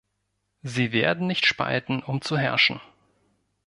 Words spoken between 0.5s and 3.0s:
Sie werden nicht spalten, um zu herrschen.